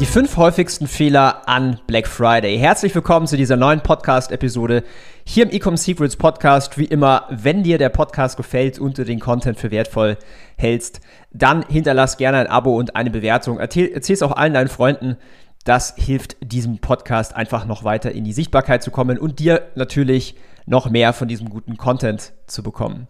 [0.00, 2.56] Die fünf häufigsten Fehler an Black Friday.
[2.56, 4.82] Herzlich willkommen zu dieser neuen Podcast-Episode
[5.24, 6.78] hier im Ecom Secrets Podcast.
[6.78, 10.16] Wie immer, wenn dir der Podcast gefällt und du den Content für wertvoll
[10.56, 11.02] hältst,
[11.32, 13.58] dann hinterlass gerne ein Abo und eine Bewertung.
[13.58, 15.18] Erzähl es auch allen deinen Freunden.
[15.64, 20.34] Das hilft diesem Podcast einfach noch weiter in die Sichtbarkeit zu kommen und dir natürlich
[20.66, 23.08] noch mehr von diesem guten Content zu bekommen.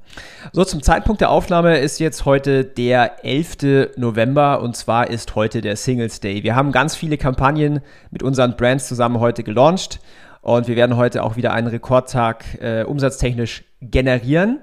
[0.52, 3.96] So, zum Zeitpunkt der Aufnahme ist jetzt heute der 11.
[3.96, 6.42] November und zwar ist heute der Singles Day.
[6.42, 10.00] Wir haben ganz viele Kampagnen mit unseren Brands zusammen heute gelauncht
[10.42, 14.60] und wir werden heute auch wieder einen Rekordtag äh, umsatztechnisch generieren.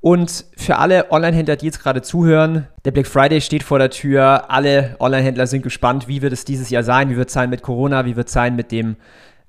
[0.00, 4.50] Und für alle Online-Händler, die jetzt gerade zuhören, der Black Friday steht vor der Tür.
[4.50, 7.62] Alle Online-Händler sind gespannt, wie wird es dieses Jahr sein, wie wird es sein mit
[7.62, 8.96] Corona, wie wird es sein mit dem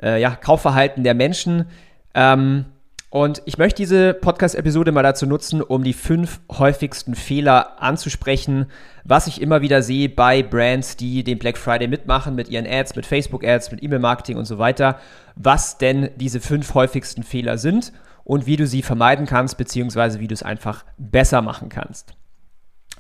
[0.02, 1.66] äh, ja, Kaufverhalten der Menschen.
[2.14, 2.66] Ähm,
[3.10, 8.66] und ich möchte diese Podcast-Episode mal dazu nutzen, um die fünf häufigsten Fehler anzusprechen,
[9.06, 12.98] was ich immer wieder sehe bei Brands, die den Black Friday mitmachen, mit ihren Ads,
[12.98, 15.00] mit Facebook-Ads, mit E-Mail-Marketing und so weiter,
[15.36, 17.94] was denn diese fünf häufigsten Fehler sind
[18.26, 22.14] und wie du sie vermeiden kannst, beziehungsweise wie du es einfach besser machen kannst.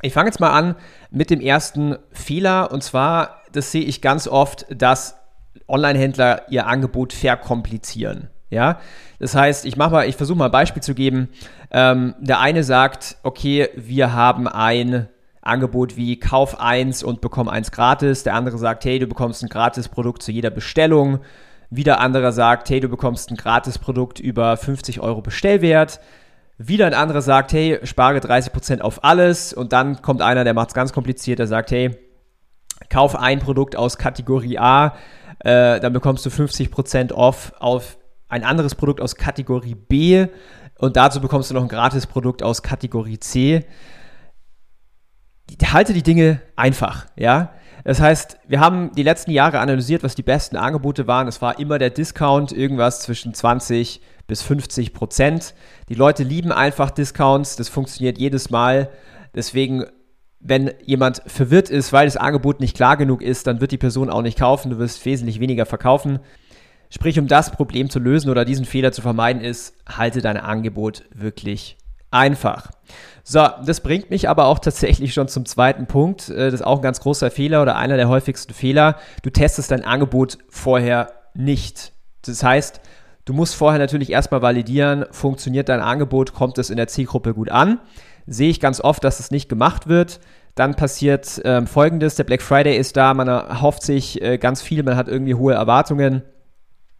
[0.02, 0.75] Ich fange jetzt mal an
[1.11, 5.17] mit dem ersten Fehler und zwar, das sehe ich ganz oft, dass
[5.67, 8.30] Online-Händler ihr Angebot verkomplizieren.
[8.49, 8.79] Ja,
[9.19, 11.29] das heißt, ich mache mal, ich versuche mal ein Beispiel zu geben.
[11.71, 15.09] Ähm, der eine sagt, okay, wir haben ein
[15.41, 18.23] Angebot wie Kauf eins und bekomm eins gratis.
[18.23, 21.19] Der andere sagt, hey, du bekommst ein gratis Produkt zu jeder Bestellung.
[21.69, 25.99] Wieder anderer sagt, hey, du bekommst ein gratis Produkt über 50 Euro Bestellwert.
[26.57, 29.53] Wieder ein anderer sagt, hey, spare 30% auf alles.
[29.53, 31.97] Und dann kommt einer, der macht es ganz kompliziert, der sagt, hey,
[32.89, 34.95] kauf ein Produkt aus Kategorie A,
[35.39, 37.97] äh, dann bekommst du 50% off auf
[38.30, 40.27] ein anderes Produkt aus Kategorie B
[40.80, 43.65] und dazu bekommst du noch ein gratis Produkt aus Kategorie C.
[45.64, 47.54] Halte die Dinge einfach, ja.
[47.83, 51.27] Das heißt, wir haben die letzten Jahre analysiert, was die besten Angebote waren.
[51.27, 55.54] Es war immer der Discount, irgendwas zwischen 20 bis 50 Prozent.
[55.87, 58.89] Die Leute lieben einfach Discounts, das funktioniert jedes Mal.
[59.33, 59.86] Deswegen,
[60.42, 64.10] wenn jemand verwirrt ist, weil das Angebot nicht klar genug ist, dann wird die Person
[64.10, 64.71] auch nicht kaufen.
[64.71, 66.20] Du wirst wesentlich weniger verkaufen.
[66.89, 71.03] Sprich, um das Problem zu lösen oder diesen Fehler zu vermeiden, ist, halte dein Angebot
[71.14, 71.77] wirklich
[72.11, 72.71] einfach.
[73.23, 76.30] So, das bringt mich aber auch tatsächlich schon zum zweiten Punkt.
[76.30, 78.98] Äh, das ist auch ein ganz großer Fehler oder einer der häufigsten Fehler.
[79.21, 81.92] Du testest dein Angebot vorher nicht.
[82.25, 82.80] Das heißt,
[83.25, 87.52] du musst vorher natürlich erstmal validieren, funktioniert dein Angebot, kommt es in der Zielgruppe gut
[87.52, 87.80] an.
[88.25, 90.19] Sehe ich ganz oft, dass es nicht gemacht wird.
[90.55, 94.83] Dann passiert ähm, folgendes: Der Black Friday ist da, man erhofft sich äh, ganz viel,
[94.83, 96.23] man hat irgendwie hohe Erwartungen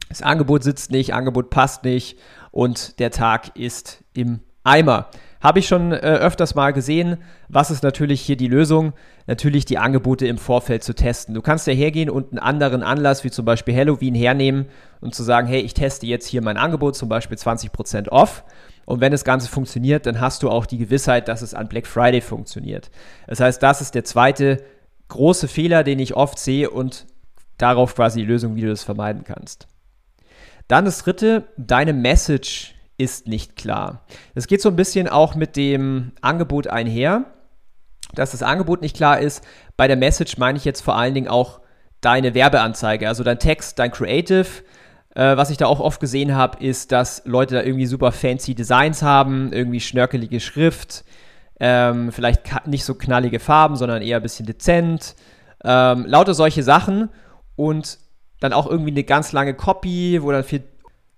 [0.10, 2.18] das Angebot sitzt nicht, Angebot passt nicht
[2.52, 5.10] und der Tag ist im Eimer.
[5.40, 7.18] Habe ich schon äh, öfters mal gesehen.
[7.48, 8.94] Was ist natürlich hier die Lösung?
[9.28, 11.36] Natürlich die Angebote im Vorfeld zu testen.
[11.36, 14.66] Du kannst ja hergehen und einen anderen Anlass, wie zum Beispiel Halloween, hernehmen
[15.00, 18.44] und zu sagen, hey, ich teste jetzt hier mein Angebot, zum Beispiel 20% off.
[18.86, 21.86] Und wenn das Ganze funktioniert, dann hast du auch die Gewissheit, dass es an Black
[21.86, 22.90] Friday funktioniert.
[23.28, 24.64] Das heißt, das ist der zweite
[25.10, 27.06] große Fehler, den ich oft sehe und
[27.58, 29.68] darauf quasi die Lösung, wie du das vermeiden kannst.
[30.68, 34.06] Dann das dritte, deine Message ist nicht klar.
[34.36, 37.26] Das geht so ein bisschen auch mit dem Angebot einher,
[38.14, 39.44] dass das Angebot nicht klar ist.
[39.78, 41.62] Bei der Message meine ich jetzt vor allen Dingen auch
[42.02, 44.48] deine Werbeanzeige, also dein Text, dein Creative.
[45.16, 48.56] Äh, was ich da auch oft gesehen habe, ist, dass Leute da irgendwie super fancy
[48.56, 51.06] Designs haben, irgendwie schnörkelige Schrift,
[51.60, 55.16] ähm, vielleicht nicht so knallige Farben, sondern eher ein bisschen dezent.
[55.64, 57.10] Ähm, lauter solche Sachen.
[57.56, 57.98] Und
[58.40, 60.64] dann auch irgendwie eine ganz lange Copy, wo dann viel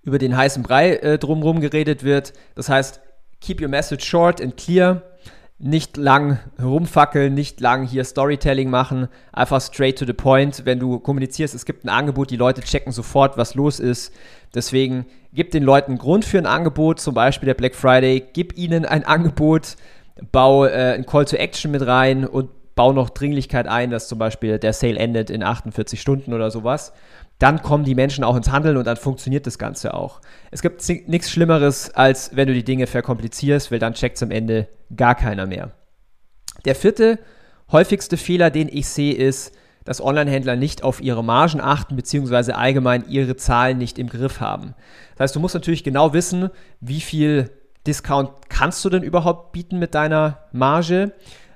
[0.03, 2.33] über den heißen Brei äh, drumherum geredet wird.
[2.55, 3.01] Das heißt,
[3.41, 5.03] keep your message short and clear.
[5.61, 10.61] Nicht lang rumfackeln, nicht lang hier Storytelling machen, einfach straight to the point.
[10.63, 14.13] Wenn du kommunizierst, es gibt ein Angebot, die Leute checken sofort, was los ist.
[14.55, 18.85] Deswegen gib den Leuten Grund für ein Angebot, zum Beispiel der Black Friday, gib ihnen
[18.85, 19.75] ein Angebot,
[20.31, 22.49] bau äh, ein Call to Action mit rein und
[22.79, 26.93] bau noch Dringlichkeit ein, dass zum Beispiel der Sale endet in 48 Stunden oder sowas.
[27.37, 30.21] Dann kommen die Menschen auch ins Handeln und dann funktioniert das Ganze auch.
[30.49, 34.31] Es gibt nichts Schlimmeres, als wenn du die Dinge verkomplizierst, weil dann checkt es am
[34.31, 35.71] Ende gar keiner mehr.
[36.63, 37.19] Der vierte
[37.69, 39.53] häufigste Fehler, den ich sehe, ist,
[39.83, 44.73] dass Online-Händler nicht auf ihre Margen achten, beziehungsweise allgemein ihre Zahlen nicht im Griff haben.
[45.17, 46.49] Das heißt, du musst natürlich genau wissen,
[46.79, 47.51] wie viel
[47.85, 51.11] Discount kannst du denn überhaupt bieten mit deiner Marge?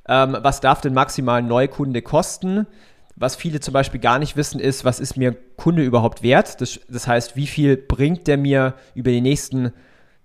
[0.07, 2.67] Ähm, was darf denn maximal ein Neukunde kosten?
[3.15, 6.59] Was viele zum Beispiel gar nicht wissen, ist, was ist mir Kunde überhaupt wert?
[6.61, 9.71] Das, das heißt, wie viel bringt der mir über die nächsten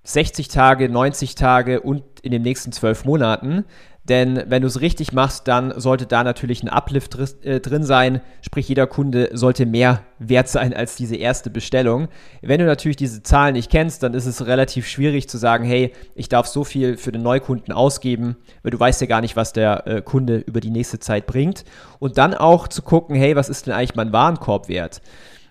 [0.04, 3.64] 60 Tage, 90 Tage und in den nächsten 12 Monaten?
[4.08, 8.20] Denn wenn du es richtig machst, dann sollte da natürlich ein Uplift äh, drin sein.
[8.40, 12.08] Sprich, jeder Kunde sollte mehr wert sein als diese erste Bestellung.
[12.40, 15.92] Wenn du natürlich diese Zahlen nicht kennst, dann ist es relativ schwierig zu sagen, hey,
[16.14, 19.52] ich darf so viel für den Neukunden ausgeben, weil du weißt ja gar nicht, was
[19.52, 21.64] der äh, Kunde über die nächste Zeit bringt.
[21.98, 25.02] Und dann auch zu gucken, hey, was ist denn eigentlich mein Warenkorb wert?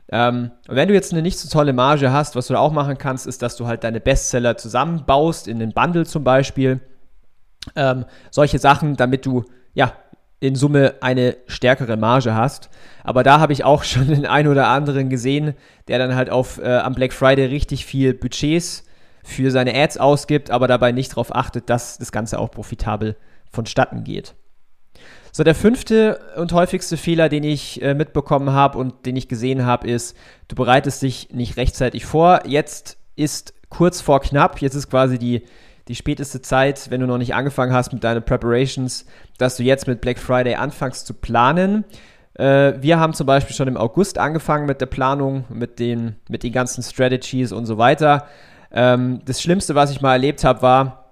[0.09, 2.97] Ähm, wenn du jetzt eine nicht so tolle Marge hast, was du da auch machen
[2.97, 6.79] kannst, ist, dass du halt deine Bestseller zusammenbaust in den Bundle zum Beispiel
[7.75, 9.93] ähm, solche Sachen, damit du ja
[10.39, 12.69] in Summe eine stärkere Marge hast.
[13.03, 15.53] Aber da habe ich auch schon den einen oder anderen gesehen,
[15.87, 18.83] der dann halt auf äh, am Black Friday richtig viel Budgets
[19.23, 23.17] für seine Ads ausgibt, aber dabei nicht darauf achtet, dass das Ganze auch profitabel
[23.51, 24.35] vonstatten geht.
[25.33, 29.65] So, der fünfte und häufigste Fehler, den ich äh, mitbekommen habe und den ich gesehen
[29.65, 30.17] habe, ist,
[30.47, 32.41] du bereitest dich nicht rechtzeitig vor.
[32.47, 35.43] Jetzt ist kurz vor knapp, jetzt ist quasi die,
[35.87, 39.05] die späteste Zeit, wenn du noch nicht angefangen hast mit deinen Preparations,
[39.37, 41.85] dass du jetzt mit Black Friday anfängst zu planen.
[42.33, 46.43] Äh, wir haben zum Beispiel schon im August angefangen mit der Planung, mit den, mit
[46.43, 48.27] den ganzen Strategies und so weiter.
[48.71, 51.03] Ähm, das Schlimmste, was ich mal erlebt habe, war,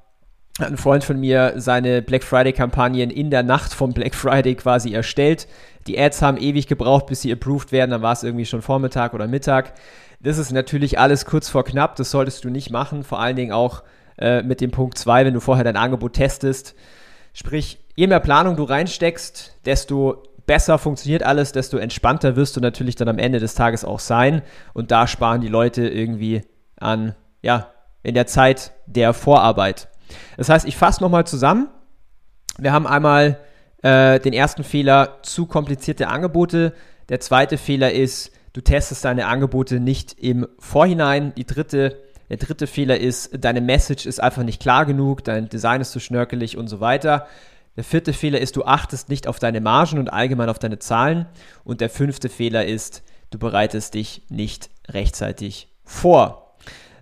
[0.59, 5.47] ein Freund von mir seine Black Friday-Kampagnen in der Nacht vom Black Friday quasi erstellt.
[5.85, 7.91] Die Ads haben ewig gebraucht, bis sie approved werden.
[7.91, 9.73] Dann war es irgendwie schon Vormittag oder Mittag.
[10.21, 11.97] Das ist natürlich alles kurz vor knapp.
[11.97, 13.03] Das solltest du nicht machen.
[13.03, 13.83] Vor allen Dingen auch
[14.17, 16.75] äh, mit dem Punkt 2, wenn du vorher dein Angebot testest.
[17.33, 22.95] Sprich, je mehr Planung du reinsteckst, desto besser funktioniert alles, desto entspannter wirst du natürlich
[22.95, 24.41] dann am Ende des Tages auch sein.
[24.73, 26.43] Und da sparen die Leute irgendwie
[26.79, 27.71] an, ja,
[28.03, 29.89] in der Zeit der Vorarbeit.
[30.37, 31.69] Das heißt, ich fasse nochmal zusammen.
[32.57, 33.39] Wir haben einmal
[33.81, 36.73] äh, den ersten Fehler, zu komplizierte Angebote.
[37.09, 41.33] Der zweite Fehler ist, du testest deine Angebote nicht im Vorhinein.
[41.35, 45.81] Die dritte der dritte Fehler ist, deine Message ist einfach nicht klar genug, dein Design
[45.81, 47.27] ist zu schnörkelig und so weiter.
[47.75, 51.25] Der vierte Fehler ist, du achtest nicht auf deine Margen und allgemein auf deine Zahlen.
[51.63, 56.55] Und der fünfte Fehler ist, du bereitest dich nicht rechtzeitig vor.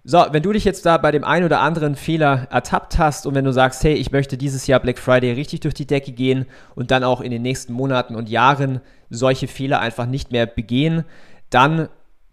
[0.05, 3.35] So, wenn du dich jetzt da bei dem einen oder anderen Fehler ertappt hast und
[3.35, 6.45] wenn du sagst, hey, ich möchte dieses Jahr Black Friday richtig durch die Decke gehen
[6.75, 11.05] und dann auch in den nächsten Monaten und Jahren solche Fehler einfach nicht mehr begehen,
[11.49, 11.87] dann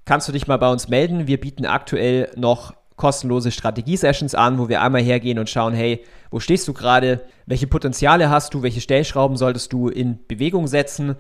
[0.04, 1.28] kannst du dich mal bei uns melden.
[1.28, 6.38] Wir bieten aktuell noch kostenlose Strategie-Sessions an, wo wir einmal hergehen und schauen, hey, wo
[6.38, 7.22] stehst du gerade?
[7.46, 8.62] Welche Potenziale hast du?
[8.62, 11.16] Welche Stellschrauben solltest du in Bewegung setzen?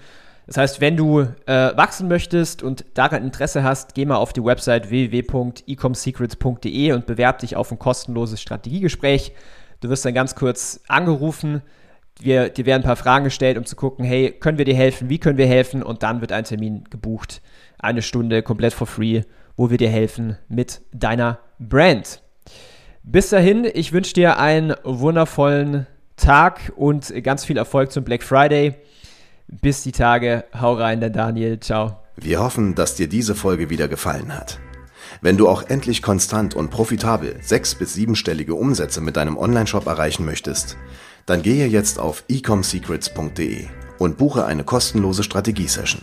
[0.46, 4.44] Das heißt, wenn du äh, wachsen möchtest und daran Interesse hast, geh mal auf die
[4.44, 9.32] Website www.ecomsecrets.de und bewerb dich auf ein kostenloses Strategiegespräch.
[9.80, 11.62] Du wirst dann ganz kurz angerufen.
[12.20, 15.08] Wir, dir werden ein paar Fragen gestellt, um zu gucken, hey, können wir dir helfen?
[15.08, 15.82] Wie können wir helfen?
[15.82, 17.40] Und dann wird ein Termin gebucht.
[17.80, 19.22] Eine Stunde komplett for free,
[19.56, 22.22] wo wir dir helfen mit deiner Brand.
[23.02, 25.86] Bis dahin, ich wünsche dir einen wundervollen
[26.16, 28.74] Tag und ganz viel Erfolg zum Black Friday.
[29.48, 30.44] Bis die Tage.
[30.58, 31.58] Hau rein, der Daniel.
[31.58, 31.96] Ciao.
[32.16, 34.60] Wir hoffen, dass dir diese Folge wieder gefallen hat.
[35.22, 40.24] Wenn du auch endlich konstant und profitabel sechs- bis siebenstellige Umsätze mit deinem Onlineshop erreichen
[40.24, 40.76] möchtest,
[41.26, 43.66] dann gehe jetzt auf ecomsecrets.de
[43.98, 46.02] und buche eine kostenlose Strategiesession.